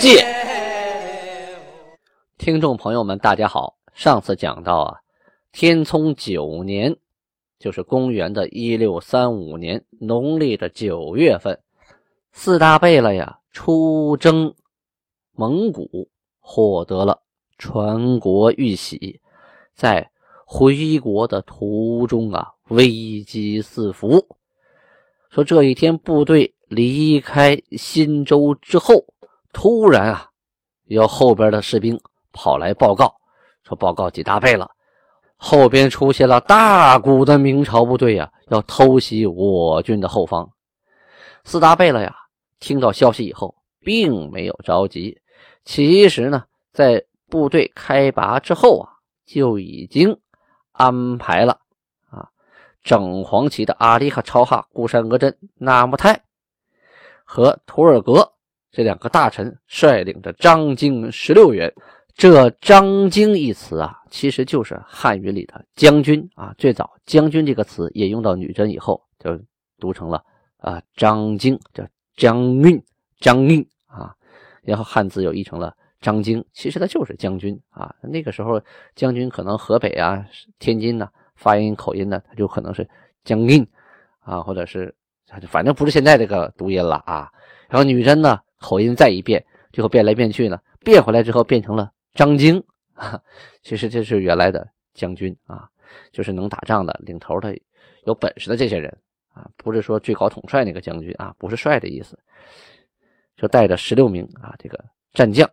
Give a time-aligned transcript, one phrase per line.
[0.00, 0.24] 鉴》。
[2.38, 3.76] 听众朋友们，大家好。
[3.92, 4.96] 上次讲到啊，
[5.52, 6.96] 天聪九年，
[7.58, 11.60] 就是公元的一六三五年农历的九月份，
[12.32, 14.54] 四大贝勒呀出征
[15.32, 17.20] 蒙古，获得了
[17.58, 19.20] 传国玉玺，
[19.74, 20.10] 在
[20.46, 22.54] 回国的途中啊。
[22.68, 24.28] 危机四伏，
[25.28, 29.04] 说这一天部队离开新州之后，
[29.52, 30.30] 突然啊，
[30.84, 32.00] 有后边的士兵
[32.32, 33.14] 跑来报告，
[33.64, 34.70] 说报告几大贝了，
[35.36, 40.50] 后边出现了大股的明朝部队呀，要偷袭我军的后方。
[41.44, 42.14] 四大贝了呀，
[42.58, 45.20] 听到消息以后，并没有着急，
[45.64, 48.88] 其实呢，在部队开拔之后啊，
[49.24, 50.20] 就已经
[50.72, 51.60] 安排了。
[52.10, 52.28] 啊，
[52.82, 56.22] 整黄旗的阿里哈超哈固山额真纳木泰
[57.24, 58.32] 和图尔格
[58.70, 61.72] 这两个大臣率领着张京十六员。
[62.14, 66.54] 这张京一词啊，其实就是汉语里的将军啊。
[66.58, 69.40] 最早“将军”这个词也用到女真以后，就
[69.78, 70.22] 读成了
[70.58, 72.82] 啊张京，叫将运
[73.20, 74.14] 张运啊。
[74.62, 77.94] 然后汉字又译成了张京，其实他就是将军啊。
[78.02, 78.60] 那个时候
[78.94, 80.24] 将军可能河北啊、
[80.58, 81.08] 天津呢。
[81.36, 82.86] 发音口音呢，他就可能是
[83.24, 83.66] 江印
[84.18, 84.94] 啊，或者是
[85.48, 87.30] 反正不是现在这个读音了啊。
[87.70, 92.62] 然后女真呢，口音再一变，最后变来变去呢，变回来之后变成了张京。
[93.62, 95.68] 其实这是原来的将军啊，
[96.12, 97.58] 就是能打仗的、领头的、
[98.04, 98.94] 有本事的这些人
[99.32, 102.18] 啊，不是说最高统帅那个将军啊，不是帅的意思。
[103.36, 104.78] 就带着十六名啊，这个
[105.14, 105.50] 战将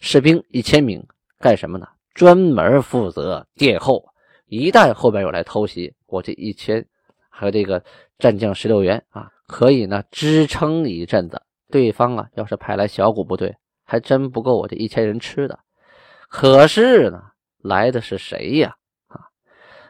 [0.00, 1.06] 士兵一千名
[1.38, 1.86] 干什么呢？
[2.12, 4.04] 专门负责殿后。
[4.46, 6.84] 一旦后边有来偷袭，我这一千
[7.30, 7.82] 还有这个
[8.18, 11.40] 战将十六员啊，可以呢支撑一阵子。
[11.74, 15.58] 对方啊，要是派来小股部队，还真不够我这一千人吃的。
[16.28, 17.20] 可是呢，
[17.58, 18.76] 来的是谁呀？
[19.08, 19.26] 啊，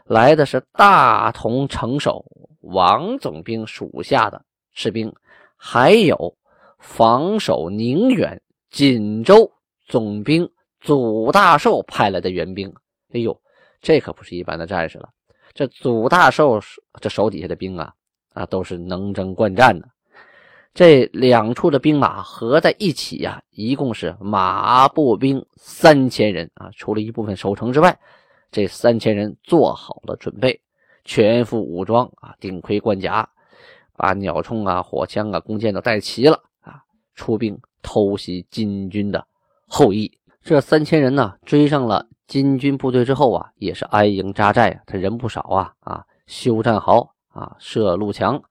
[0.06, 2.24] 来的是大同城守
[2.62, 5.14] 王总兵属下的士兵，
[5.56, 6.34] 还有
[6.78, 8.40] 防守宁远
[8.70, 9.52] 锦州
[9.86, 12.74] 总兵祖大寿派来的援兵。
[13.12, 13.38] 哎呦！
[13.82, 15.10] 这可不是一般的战士了，
[15.52, 16.58] 这祖大寿
[17.02, 17.92] 这手底下的兵啊
[18.32, 19.86] 啊都是能征惯战的。
[20.74, 27.96] 这两处的兵马合在一起呀，一共是马步兵三千人啊，除了一部分守城之外，
[28.50, 30.60] 这三千人做好了准备，
[31.04, 33.28] 全副武装啊，顶盔贯甲，
[33.96, 36.82] 把鸟铳啊、火枪啊、弓箭都带齐了啊，
[37.14, 39.24] 出兵偷袭金军的
[39.68, 40.10] 后裔。
[40.42, 42.06] 这三千人呢，追上了。
[42.26, 48.42] 金军部队之后啊，也是安营扎寨啊，他人不少啊啊，修战壕啊，设路墙，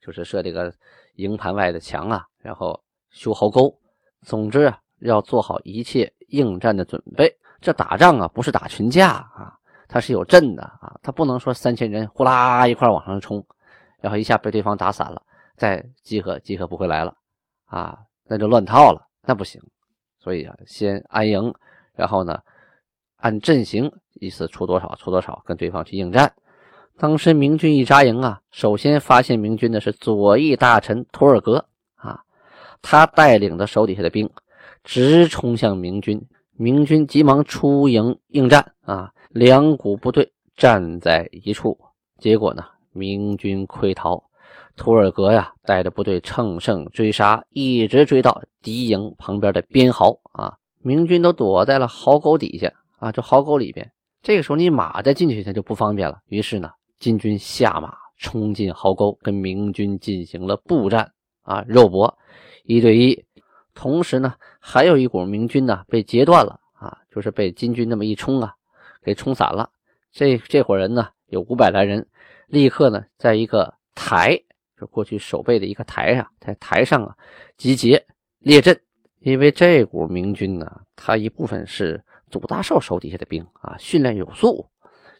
[0.00, 0.72] 就是设这个
[1.16, 3.76] 营盘外的墙啊，然后修壕沟。
[4.22, 7.36] 总之啊，要做好一切应战的准备。
[7.60, 9.54] 这打仗啊，不是打群架啊，
[9.88, 13.44] 他是有阵的啊，他不能说三千人呼啦一块往上冲，
[14.00, 15.22] 然后一下被对方打散了，
[15.56, 17.14] 再集合集合不回来了
[17.66, 19.60] 啊，那就乱套了，那不行。
[20.18, 21.54] 所以啊，先安营，
[21.94, 22.40] 然后呢。
[23.20, 23.90] 按阵型，
[24.20, 26.30] 意思出多少出多少，跟对方去应战。
[26.98, 32.22] 当时明军一扎营啊，首先发现明军的是左翼大臣图尔格啊，
[32.80, 34.30] 他带领的手底下的兵
[34.82, 41.78] 直冲向明军，明军急忙出营应战啊，两股部队站在一处，
[42.18, 44.24] 结果呢，明军溃逃，
[44.74, 52.72] 图尔格呀带着部队乘胜追杀，一直追到敌营旁边的边壕啊，明军都躲在了壕沟底下。
[52.98, 53.92] 啊，这壕沟里边，
[54.22, 56.20] 这个时候你马再进去，它就不方便了。
[56.28, 61.12] 于是呢，金军下马冲进壕沟，跟明军进行了步战
[61.42, 62.18] 啊，肉搏，
[62.64, 63.24] 一对一。
[63.74, 68.54] 同时呢，还有一股明军呢被截断了啊，就是被金军那么一冲啊，
[69.02, 69.70] 给冲散了。
[70.12, 72.06] 这这伙人呢有五百来人，
[72.46, 74.40] 立刻呢在一个台，
[74.80, 77.16] 就过去守备的一个台上，在台上啊
[77.56, 78.06] 集结
[78.38, 78.80] 列阵。
[79.18, 82.02] 因为这股明军呢，他一部分是。
[82.28, 84.68] 祖大寿手底下的兵啊，训练有素，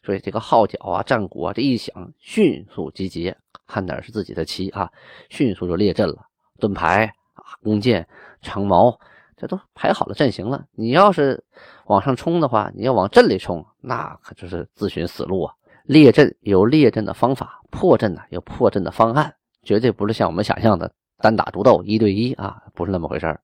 [0.06, 3.36] 所以这个号角啊、战鼓啊这一响，迅速集结，
[3.66, 4.88] 看哪是自己的旗啊，
[5.30, 6.24] 迅速就列阵了，
[6.60, 8.06] 盾牌啊、弓箭、
[8.40, 8.96] 长矛，
[9.36, 10.64] 这都排好了阵型了。
[10.76, 11.42] 你要是
[11.86, 15.52] 往上冲的话，你要往阵里冲，那可就是自寻死路啊！
[15.82, 23.40] 列阵有列阵的方法，破阵呢有破阵的方案，绝对不是像我们想象的单打独斗一对一啊，不是那么回事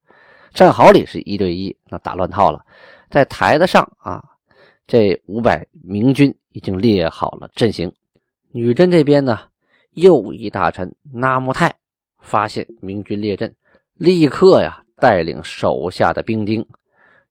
[0.52, 2.64] 战壕里是一对一，那打乱套了。
[3.10, 4.22] 在台子上啊，
[4.86, 7.92] 这五百明军已经列好了阵型。
[8.50, 9.38] 女真这边呢，
[9.92, 11.74] 右翼大臣纳木泰
[12.20, 13.54] 发现明军列阵，
[13.94, 16.66] 立刻呀带领手下的兵丁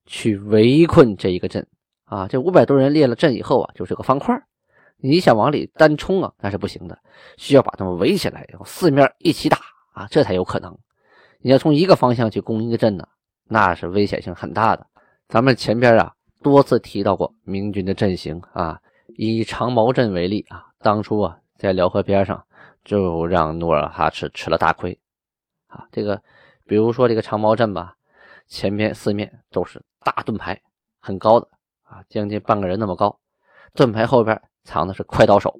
[0.06, 1.66] 去围困这一个阵
[2.06, 2.28] 啊。
[2.28, 4.36] 这五百多人列了阵以后啊，就是个方块
[4.98, 6.98] 你想往里单冲啊，那是不行的，
[7.38, 9.58] 需要把他们围起来，然后四面一起打
[9.94, 10.78] 啊，这才有可能。
[11.40, 13.08] 你要从一个方向去攻一个阵呢，
[13.48, 14.86] 那是危险性很大的。
[15.28, 16.14] 咱们前边啊
[16.44, 18.80] 多次提到过明军的阵型啊，
[19.16, 20.68] 以长毛阵为例啊。
[20.84, 22.44] 当初啊，在辽河边上
[22.84, 25.00] 就让努尔哈赤吃了大亏
[25.68, 25.88] 啊！
[25.92, 26.20] 这个，
[26.66, 27.96] 比如说这个长毛阵吧，
[28.48, 30.60] 前面四面都是大盾牌，
[31.00, 31.48] 很高的
[31.84, 33.20] 啊，将近半个人那么高。
[33.76, 35.56] 盾牌后边藏的是快刀手，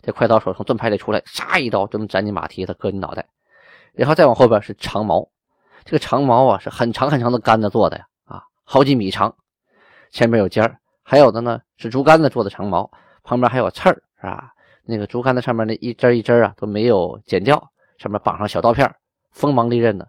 [0.00, 3.26] 这快刀手从盾牌里出来，杀一刀就能斩你马蹄子，割你脑袋。
[3.92, 5.28] 然后再往后边是长矛，
[5.84, 9.34] 这个长矛啊是很长很长的杆子做的呀，啊，好几米长，
[10.12, 12.90] 前面有尖儿，还有的呢是竹竿子做的长矛，
[13.22, 14.02] 旁边还有刺儿。
[14.18, 14.52] 是吧？
[14.82, 18.90] 那个竹竿子上面那一针一针啊都没有剪掉，上面绑上小刀片，
[19.30, 20.08] 锋芒利刃的，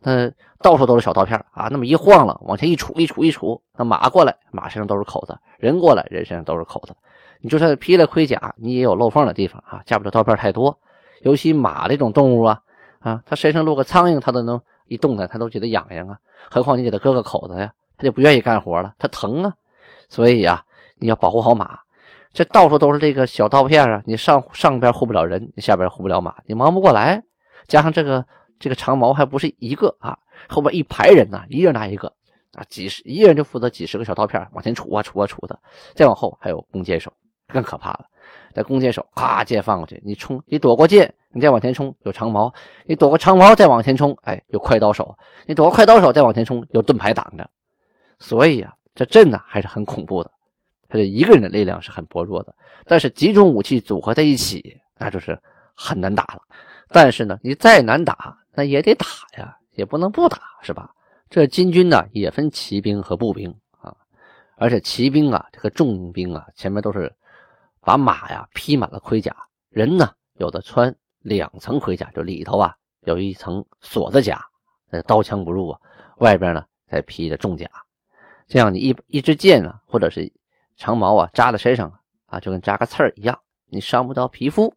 [0.00, 0.30] 那
[0.60, 1.68] 到处都是小刀片啊。
[1.70, 6.94] 那么一晃了，往前一杵一杵一杵，那马过来，马身上都是口子；人过来，人身上都是口子。
[7.40, 10.78] 你就算披了盔甲，你也有漏缝的地方啊，架不住刀片太多。
[11.22, 12.60] 尤其马这种动物啊，
[13.00, 16.18] 啊，它身上落个苍蝇，它都能一动弹，它都觉得痒痒啊。
[16.50, 19.54] 何况你给它割个口子呀，它就不愿意干活了，它疼啊。
[20.08, 20.62] 所以呀，
[20.98, 21.78] 你要保护好马。
[22.32, 24.02] 这到处都是这个小刀片啊！
[24.04, 27.22] 你上上边护不了人，你下边护不了马，你忙不过来。
[27.66, 28.26] 加上这个
[28.58, 32.12] 这个长矛还不是一个啊，后边一排人呢，一人拿一个
[32.52, 35.58] 啊，几十一人就负责几十个小刀片往前杵啊杵啊杵的。
[35.94, 37.10] 再往后还有弓箭手，
[37.48, 38.04] 更可怕了。
[38.52, 42.52] 这弓箭手咔箭放过去，你冲，你躲过箭，你再往前冲有长矛，
[42.84, 45.16] 你躲过长矛再往前冲，哎，有快刀手，
[45.46, 47.48] 你躲过快刀手再往前冲有盾牌挡着。
[48.18, 50.30] 所以啊，这阵呢还是很恐怖的。
[50.88, 52.54] 他这一个人的力量是很薄弱的，
[52.84, 55.40] 但是几种武器组合在一起，那就是
[55.74, 56.42] 很难打了。
[56.88, 59.06] 但是呢，你再难打，那也得打
[59.36, 60.94] 呀，也不能不打，是吧？
[61.28, 63.96] 这金军呢也分骑兵和步兵啊，
[64.56, 67.12] 而且骑兵啊，这个重兵啊，前面都是
[67.80, 69.34] 把马呀披满了盔甲，
[69.68, 74.40] 人呢有的穿两层盔甲，就里头啊有一层锁子甲，
[74.88, 75.80] 那刀枪不入啊，
[76.18, 77.68] 外边呢再披着重甲，
[78.46, 80.32] 这样你一一支箭啊，或者是。
[80.76, 81.92] 长矛啊，扎在身上
[82.26, 83.38] 啊，就跟扎个刺儿一样，
[83.70, 84.74] 你伤不到皮肤。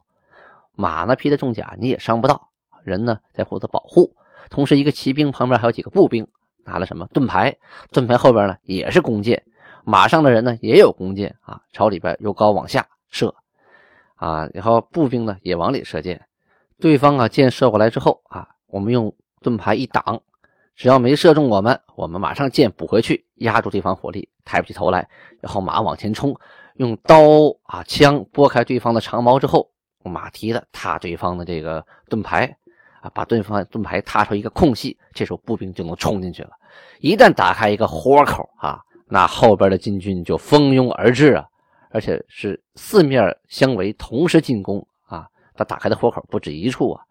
[0.73, 2.49] 马呢披的重甲，你也伤不到。
[2.83, 4.15] 人呢在负责保护，
[4.49, 6.27] 同时一个骑兵旁边还有几个步兵，
[6.63, 7.57] 拿了什么盾牌？
[7.91, 9.43] 盾牌后边呢也是弓箭。
[9.83, 13.35] 马上的人呢也有弓箭啊，朝里边由高往下射
[14.15, 16.25] 啊，然后步兵呢也往里射箭。
[16.79, 20.21] 对方啊箭射过来之后啊，我们用盾牌一挡。
[20.79, 25.05] 只要没射中我们，我们马上箭补回去，压住对方火力，抬不起头来，
[25.41, 26.33] 然后马往前冲，
[26.75, 27.19] 用刀
[27.63, 29.69] 啊枪拨开对方的长矛之后，
[30.05, 32.55] 马蹄子踏对方的这个盾牌
[33.01, 36.51] 啊，把对方盾牌踏出一个空隙，这时候步兵就能冲进去了。
[37.01, 41.45] 一旦打开一个豁口啊，那后边的金军就蜂拥而至啊，
[41.91, 45.27] 而且是四面相围，同时进攻啊。
[45.53, 47.03] 他打开的豁口不止一处啊，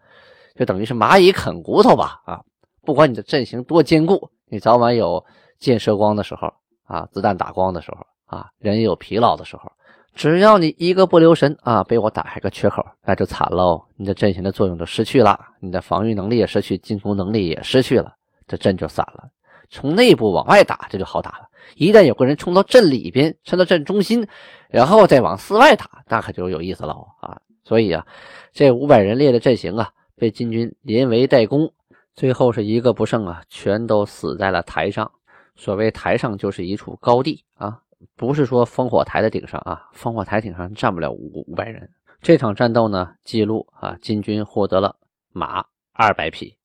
[0.57, 2.41] 就等于是蚂蚁啃骨头吧啊。
[2.89, 5.23] 不管你的阵型多坚固，你早晚有
[5.59, 6.51] 箭射光的时候
[6.87, 9.71] 啊，子弹打光的时候啊，人也有疲劳的时候。
[10.15, 13.85] 只要你一个不留神啊，被我打开个缺口，那就惨喽！
[13.99, 18.15] 你的阵型的作用就失去了，你的防御能力也失去，进攻能力也失去了，
[18.47, 19.29] 这阵就散了。
[19.69, 21.51] 从内部往外打，这就好打了。
[21.77, 24.27] 一旦有个人冲到阵里边，冲到阵中心，
[24.71, 27.39] 然后再往四外打，那可就有意思了啊！
[27.65, 28.07] 所以啊，
[28.55, 31.71] 这五百人列的阵型啊，被金军连围带攻。
[32.19, 35.09] 最后是一个不剩啊，全都死在了台上。
[35.55, 37.81] 所谓台上，就是一处高地啊，
[38.17, 41.89] 不是说烽火台的顶上啊，烽火台顶上站不了五五百人。
[42.21, 44.97] 这场战斗呢，记录啊，金军获得了
[45.31, 46.57] 马二百匹，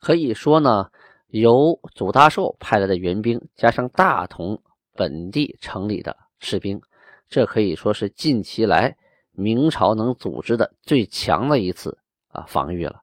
[0.00, 0.90] 可以说呢，
[1.28, 4.60] 由祖大寿派来的援兵，加上大同
[4.92, 6.80] 本地城里的士兵，
[7.28, 8.96] 这可以说是近期来
[9.30, 11.96] 明朝能组织的最强的一次
[12.32, 13.02] 啊防御了。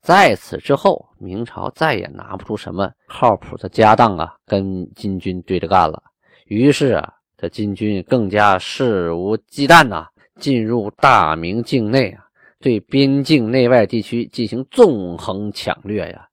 [0.00, 6.02] 在此之后，明朝再也拿不出什么靠谱的家当啊，跟金军对着干了。
[6.46, 12.24] 于是啊，这金军更加肆无忌惮呐，进入大明境内啊，
[12.58, 16.26] 对边境内外地区进行纵横抢掠呀。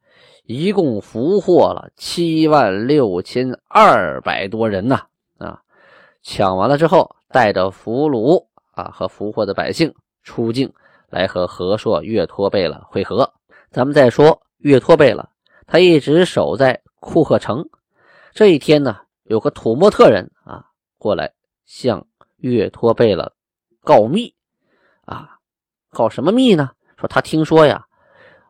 [0.46, 5.06] 一共俘获了七万六千二百多人呐！
[5.40, 5.60] 啊，
[6.24, 10.72] 抢完了之后，带着俘虏啊和俘获的百姓出境
[11.10, 13.34] 来和和硕岳托贝勒会合。
[13.72, 15.30] 咱们再说岳托贝勒，
[15.66, 17.68] 他一直守在库赫城。
[18.34, 20.66] 这一天呢，有个土默特人啊
[20.98, 21.34] 过来
[21.66, 22.06] 向
[22.38, 23.34] 岳托贝勒
[23.84, 24.34] 告密
[25.06, 25.38] 啊，
[25.90, 26.72] 告什么密呢？
[26.98, 27.84] 说他听说呀。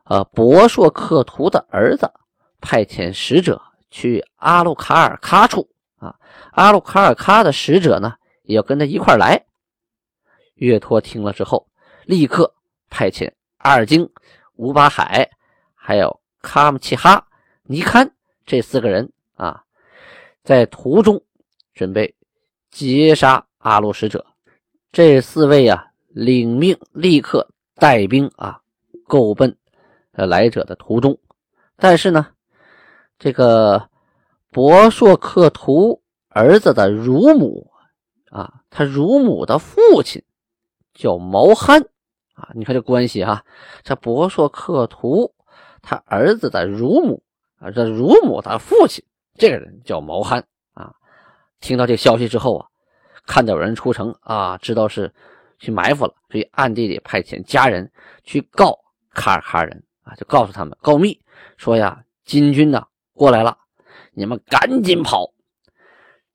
[0.10, 2.10] 呃，博硕克图的儿子
[2.62, 3.62] 派遣使者
[3.92, 6.16] 去阿鲁卡尔喀处啊，
[6.52, 9.46] 阿鲁卡尔喀的使者呢也要跟他一块来。
[10.54, 11.68] 岳托听了之后，
[12.08, 12.56] 立刻
[12.90, 14.10] 派遣阿尔京、
[14.56, 15.30] 乌巴海，
[15.76, 17.28] 还有卡姆齐哈、
[17.64, 18.10] 尼堪
[18.46, 19.66] 这四个人啊，
[20.42, 21.22] 在途中
[21.74, 22.16] 准备
[22.72, 24.26] 截杀阿鲁使者。
[24.94, 28.62] 这四位啊，领命立刻带兵啊，
[29.06, 29.58] 够奔。
[30.14, 31.20] 呃，来者的途中，
[31.76, 32.28] 但是呢，
[33.20, 33.90] 这个
[34.50, 37.70] 博硕克图儿子的乳母
[38.30, 40.24] 啊，他乳母的父亲
[40.94, 41.86] 叫毛憨
[42.38, 43.44] 啊，你看这关系哈，
[43.84, 45.34] 这博硕克图
[45.82, 47.22] 他儿子的乳母
[47.60, 49.04] 啊，这乳母的父亲
[49.36, 50.94] 这个人叫毛憨啊。
[51.60, 52.68] 听到这消息之后啊，
[53.26, 55.12] 看到有人出城啊，知道是
[55.60, 57.92] 去埋伏了，所以暗地里派遣家人
[58.24, 58.80] 去告
[59.14, 59.84] 卡尔喀人。
[60.04, 61.20] 啊，就告诉他们告密，
[61.58, 62.82] 说呀，金军呢
[63.14, 63.58] 过来了，
[64.14, 65.30] 你们赶紧跑。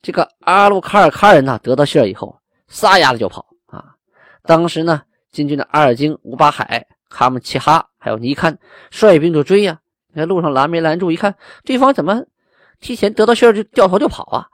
[0.03, 3.97] 这个阿鲁卡尔喀人呢得到信儿以后，撒丫子就跑啊。
[4.43, 5.01] 当时呢，
[5.33, 8.59] 金军的阿尔金、乌巴海、卡姆齐哈还有尼堪
[8.91, 9.81] 率兵就追呀。
[10.15, 11.35] 在路上拦没拦住，一看
[11.65, 12.27] 对方怎么
[12.81, 14.47] 提前得到信儿就掉头就跑啊？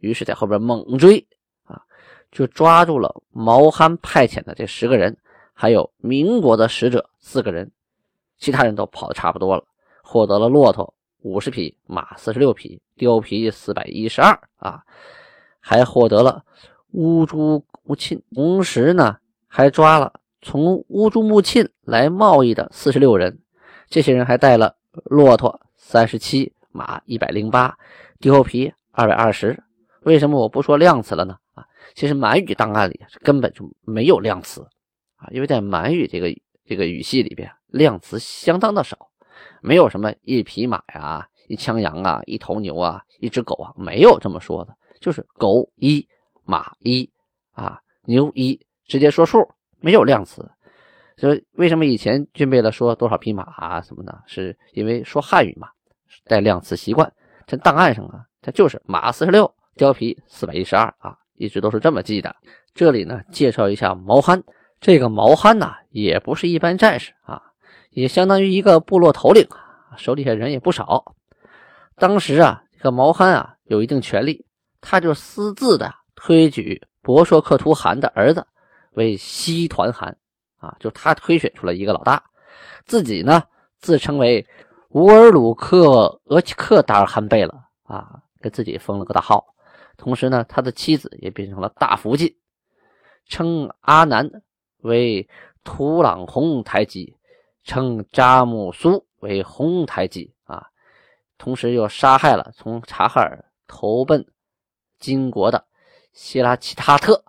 [0.00, 1.24] 于是，在后边猛追
[1.62, 1.80] 啊，
[2.32, 5.16] 就抓住了毛憨派遣的这十个人，
[5.52, 7.70] 还有民国的使者四个人。
[8.36, 9.64] 其他人都跑的差不多了，
[10.02, 14.82] 获得了骆驼五十匹、马四十六匹、貂皮四百一十二啊，
[15.60, 16.44] 还获得了
[16.90, 18.20] 乌珠乌沁。
[18.34, 20.12] 同时呢，还抓了
[20.44, 23.40] 从乌珠穆沁来贸易的四十六人。
[23.88, 27.74] 这些人还带了骆驼三十七、马一百零八、
[28.20, 29.58] 貂皮二百二十。
[30.02, 31.38] 为什么我不说量词了呢？
[31.54, 34.60] 啊，其实满语档案里根本就没有量词
[35.16, 36.28] 啊，因为在满语这个
[36.66, 37.50] 这个语系里边。
[37.68, 39.10] 量词相当的少，
[39.60, 46.06] 没有什么一匹马呀、一枪羊啊、一头牛啊、一只狗啊，没有这么说的，就是狗一、
[46.44, 47.10] 马一
[47.52, 49.48] 啊、牛一，直接说数，
[49.84, 50.50] 没有量词。
[51.16, 55.68] 所以为什么以前军备了说多少匹马啊什么的，是因为说汉语嘛，
[56.24, 57.12] 带量词习惯。
[57.46, 62.34] 这档案上啊，它就是马四十六，貂皮四百一十二啊，一直都是这么记的。
[62.74, 64.42] 这里呢，介绍一下毛憨，
[64.80, 67.40] 这个毛憨呐，也不是一般战士啊。
[67.90, 69.46] 也相当于一个部落头领，
[69.96, 71.14] 手底下人也不少。
[71.96, 74.44] 当时啊，这个毛憨啊有一定权力，
[74.80, 78.44] 他就私自的推举博硕克图汗的儿子
[78.94, 80.16] 为西团汗
[80.56, 82.22] 啊，就他推选出了一个老大，
[82.86, 83.42] 自己呢
[83.78, 84.46] 自称为
[84.90, 87.52] 乌尔鲁克额齐克达尔汗贝勒
[87.84, 89.44] 啊，给自己封了个大号。
[89.96, 92.34] 同时呢，他的妻子也变成了大福晋，
[93.26, 94.30] 称阿南
[94.78, 95.28] 为
[95.62, 97.16] 图朗红台吉。
[97.66, 100.66] 称扎木苏为红台吉啊，
[101.38, 104.22] 同时又杀害了从察哈尔投奔
[104.98, 105.64] 金国的
[106.12, 107.24] 希拉奇塔特、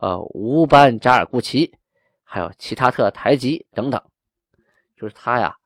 [0.00, 1.72] 呃乌班扎尔固齐，
[2.24, 4.02] 还有其他特台吉等等，
[4.96, 5.56] 就是他呀，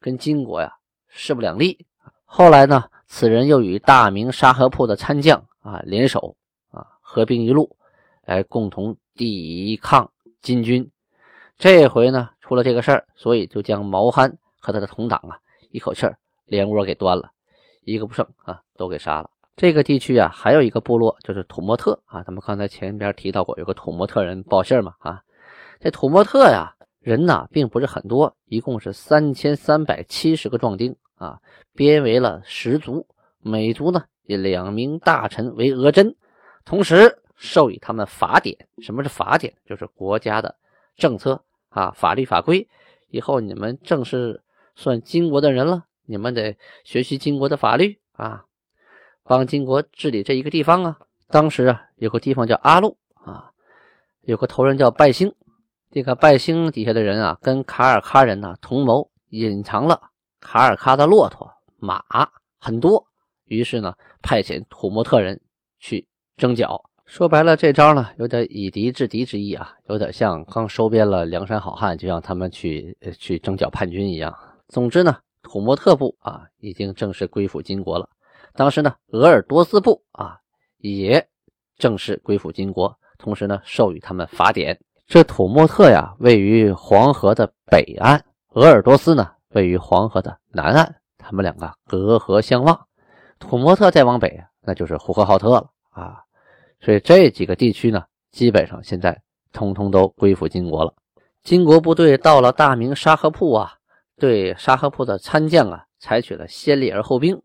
[0.00, 0.72] 跟金国呀
[1.08, 1.86] 势不两立。
[2.24, 6.36] 后来呢，此人又与大明沙河铺的参将啊联手
[6.70, 7.76] 啊，合兵一路，
[8.24, 10.90] 来共同抵抗金军。
[11.58, 12.30] 这回呢。
[12.50, 15.38] 出了这个事儿，所以就将毛憨和他的同党啊
[15.70, 17.30] 一口气儿连窝给端了，
[17.84, 19.30] 一个不剩啊都给杀了。
[19.60, 25.22] 这个地区啊还有一个部落就是土默特啊，咱们刚才前边提到过，有个土默特人报信嘛啊，
[25.78, 31.38] 这土默特呀人呐并不是很多，一共是三千三百七十个壮丁啊，
[31.74, 33.06] 编为了十族，
[33.40, 36.16] 每族呢以两名大臣为额真，
[36.64, 38.56] 同时授予他们法典。
[38.80, 39.52] 什么是法典？
[39.66, 40.56] 就是国家的
[40.96, 41.38] 政策。
[41.68, 42.66] 啊，法律法规，
[43.10, 44.42] 以后你们正式
[44.74, 45.84] 算金国的人了。
[46.06, 48.46] 你们得学习金国的法律啊，
[49.30, 50.98] 帮金国治理这一个地方啊。
[51.28, 53.52] 当时啊，有个地方叫阿路啊，
[54.22, 55.32] 有个头人叫拜星。
[55.92, 60.00] 这个拜星底下的人啊，跟卡尔喀人呢同谋，隐藏了
[60.40, 62.02] 卡尔喀的骆驼、马
[62.58, 63.06] 很多。
[63.44, 65.40] 于是呢，派遣土默特人
[65.78, 66.04] 去
[66.36, 66.82] 征剿。
[67.06, 74.36] 说白了，这招呢有点以敌制敌之意啊，有点像刚收编了梁山好汉，就让他们去去征剿叛军一样。
[74.66, 78.08] 总之呢，土默特部啊已经正式归附金国了。
[78.54, 80.38] 当时呢，鄂尔多斯部啊
[80.78, 81.28] 也
[81.78, 84.78] 正式归附金国，同时呢，授予他们法典。
[85.06, 88.18] 这土默特呀，位于黄河的北岸；
[88.54, 90.96] 鄂尔多斯呢，位于黄河的南岸。
[91.18, 92.86] 他们两个隔河相望。
[93.38, 96.18] 土默特再往北，那就是呼和浩特了啊。
[96.80, 99.20] 所以这几个地区呢，基本上现在
[99.52, 100.94] 通通都归附金国了。
[101.42, 103.74] 金国部队到了大明沙河铺啊，
[104.16, 107.40] 对沙河铺的参将啊，采取了先礼而后兵，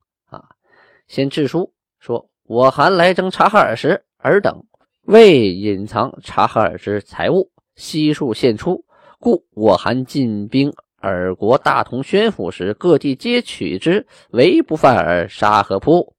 [1.07, 4.63] 先致书说：“我韩来征察哈尔时，尔等
[5.03, 8.83] 为隐藏察哈尔之财物，悉数献出，
[9.19, 16.13] 故我韩进兵尔国大同宣府时，各地皆取之，唯不犯尔沙河铺。”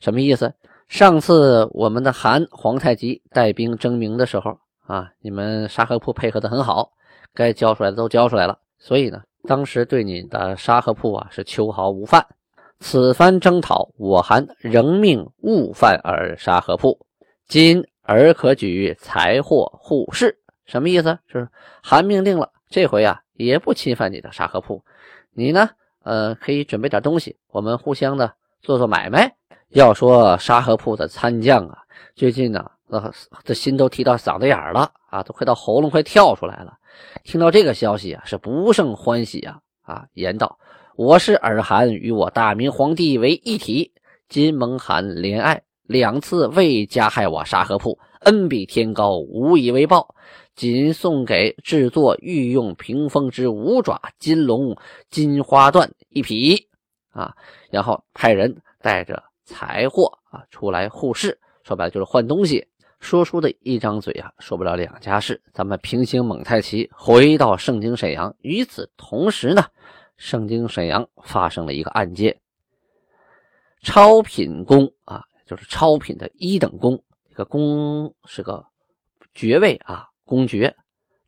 [0.00, 0.54] 什么意思？
[0.86, 6.92] 上次我们的韩皇太极带兵征明的时候啊，你们沙河铺配合的很好。
[7.32, 12.26] 该交出来的都交出来了，所以呢，当时对你的沙河铺啊是秋毫无犯。
[12.80, 16.98] 此番征讨，我韩仍命勿犯尔沙河铺。
[17.46, 21.18] 今尔可举财货互市，什么意思？
[21.26, 21.48] 是
[21.82, 24.82] 韩命令了，这回啊也不侵犯你的沙河铺。
[25.32, 25.68] 你呢，
[26.02, 28.32] 呃，可以准备点东西，我们互相的
[28.62, 29.36] 做做买卖。
[29.68, 31.78] 要说沙河铺的参将啊，
[32.16, 33.12] 最近呢，呃，
[33.44, 36.78] 这心都提到嗓子眼了啊，都快到喉咙快跳出来了。
[37.24, 39.58] 听到这个消息啊，是不胜欢喜啊！
[39.82, 40.58] 啊，言道
[41.02, 43.90] ：“我是尔汗，与我大明皇帝为一体。
[44.28, 50.14] 今蒙汗怜爱，两次未加害我沙河铺，恩比天高，无以为报。
[50.54, 54.76] 仅送给制作御用屏风之五爪金龙
[55.08, 56.68] 金花缎一匹
[57.12, 57.34] 啊，
[57.70, 62.62] 然后派人带着财货啊出来互市，说白了就是换东西。”
[63.00, 65.40] 说书的一张嘴啊，说不了两家事。
[65.54, 68.36] 咱们平行蒙太奇，回到盛京沈阳。
[68.42, 69.64] 与此同时呢，
[70.20, 72.38] 盛京沈阳发生了一个案件。
[73.82, 78.62] 超品公啊，就是超品的一等公，这个公是个
[79.34, 80.76] 爵位啊，公爵。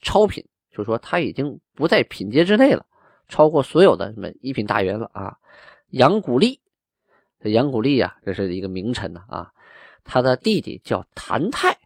[0.02, 2.84] 超品就是说他已经不在品阶之内了，
[3.28, 5.38] 超过所有的什么一品大员了啊。
[5.88, 6.60] 杨古立，
[7.44, 9.50] 杨古立呀，这是一个名臣呢啊。
[10.04, 11.78] 他的弟弟叫谭泰，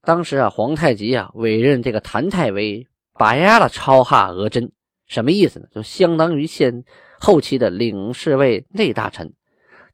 [0.00, 4.72] 当时啊，皇太极啊委任这个谭泰为拔牙了超哈额真，
[5.06, 5.66] 什么意思呢？
[5.72, 6.84] 就相当于现
[7.18, 9.32] 后期的领侍卫内大臣，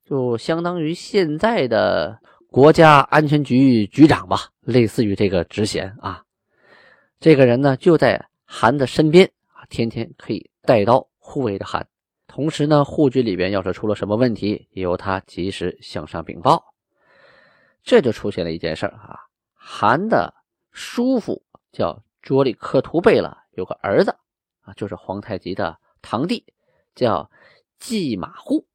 [0.05, 6.23] 就相当于现在的国家安全局局长吧，类似于这个职衔啊。
[7.21, 11.87] 这个人呢就在韩的身边啊，天天可以带刀护卫着韩，
[12.27, 16.63] 同时呢，护军里边要是出了什么问题，由他及时向上禀报。
[17.85, 19.19] 这就出现了一件事啊，
[19.55, 20.33] 韩的
[20.73, 24.15] 叔父叫卓里克图贝勒，有个儿子
[24.63, 26.45] 啊，就是皇太极的堂弟，
[26.95, 27.31] 叫
[27.79, 28.67] 季马户。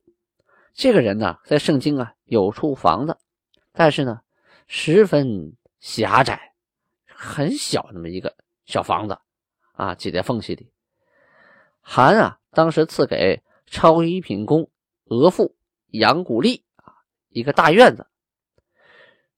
[0.74, 3.18] 这个人呢，在圣经啊有处房子，
[3.72, 4.22] 但是呢
[4.68, 6.54] 十分狭窄，
[7.08, 9.18] 很小那么一个小房子
[9.72, 10.72] 啊，挤在缝隙里。
[11.82, 14.70] 韩啊，当时赐给超一品公
[15.06, 15.54] 额驸
[15.88, 16.94] 杨古立啊
[17.30, 18.06] 一个大院子。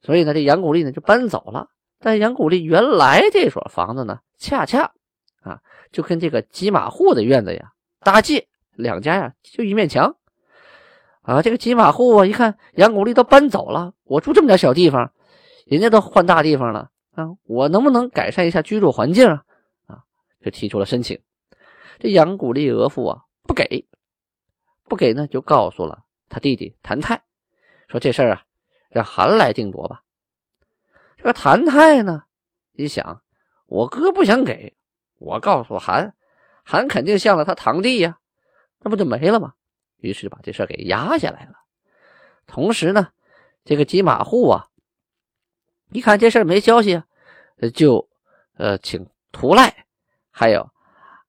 [0.01, 1.69] 所以呢，这杨古丽呢就搬走了。
[1.99, 4.93] 但杨古丽原来这所房子呢，恰恰
[5.41, 7.71] 啊就跟这个吉马户的院子呀
[8.02, 10.15] 搭界，两家呀就一面墙。
[11.21, 15.12] 啊，这个吉马户啊一看杨古丽都搬走了，我住这么点小地方，
[15.65, 19.43] 人家都换大地方了啊，我能不能改善一下居住环境啊？
[19.88, 20.04] 啊，
[20.41, 21.19] 就提出了申请。
[21.99, 23.88] 这杨古丽额驸啊不给，
[24.86, 27.21] 不给呢就告诉了他弟弟谭泰，
[27.88, 28.43] 说这事儿啊。
[28.89, 30.02] 让韩来定夺吧。
[31.15, 32.23] 这个谭泰呢，
[32.73, 33.21] 一想，
[33.67, 34.75] 我哥不想给
[35.19, 36.15] 我，告诉韩，
[36.63, 38.17] 韩肯定向了他堂弟呀，
[38.79, 39.53] 那不就没了吗？
[39.97, 41.53] 于是把这事给压下来了。
[42.47, 43.10] 同时呢，
[43.65, 44.67] 这个吉马户啊，
[45.91, 47.05] 一看这事没消息啊，
[47.73, 48.10] 就
[48.58, 49.86] 呃请图赖
[50.32, 50.69] 还有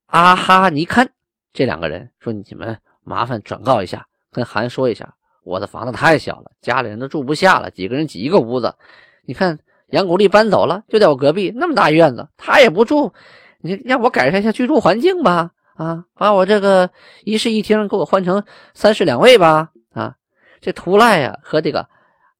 [0.06, 1.12] 阿哈尼堪
[1.52, 8.76] 这两个人说：“你们麻烦转告一下，跟韩说一下。”我的房子太小了，家里人都住不下了，几个人挤一个屋子。
[9.22, 13.12] 你看杨古丽搬走了，就在我隔壁那么大院子，他也不住。
[13.60, 16.90] 你让我改善一下居住环境吧，啊，把我这个
[17.24, 18.44] 一室一厅给我换成
[18.74, 20.16] 三室两卫吧，啊。
[20.60, 21.88] 这图赖呀和这个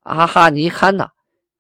[0.03, 1.09] 阿哈尼堪呐，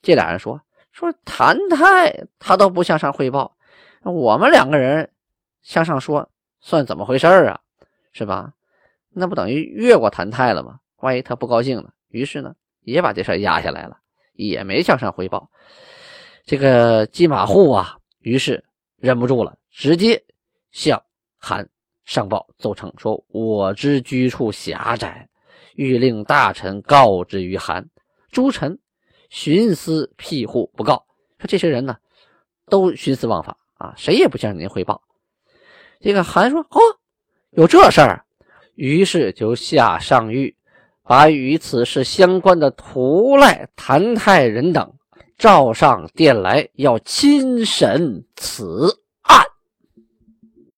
[0.02, 0.60] 这俩人说
[0.92, 3.56] 说谭泰他都不向上汇报，
[4.02, 5.10] 我们两个人
[5.62, 6.28] 向上说
[6.60, 7.60] 算怎么回事啊？
[8.12, 8.52] 是吧？
[9.08, 10.80] 那不等于越过谭泰了吗？
[10.98, 11.88] 万一他不高兴呢？
[12.08, 13.96] 于是呢，也把这事压下来了，
[14.34, 15.48] 也没向上汇报。
[16.44, 18.62] 这个金马户啊，于是
[19.00, 20.22] 忍不住了，直接
[20.70, 21.02] 向
[21.38, 21.68] 韩
[22.04, 25.28] 上报奏称说：“我之居处狭窄，
[25.74, 27.88] 欲令大臣告之于韩。
[28.30, 28.78] 诸臣
[29.30, 31.04] 徇私庇护不告。”
[31.40, 31.96] 说这些人呢，
[32.66, 35.02] 都徇私枉法啊，谁也不向您汇报。
[36.00, 36.80] 这个韩说：“哦，
[37.50, 38.24] 有这事儿。”
[38.76, 40.54] 于是就下上谕，
[41.02, 44.94] 把与此事相关的图赖、谭泰人等
[45.40, 48.94] 召上殿来，要亲审此。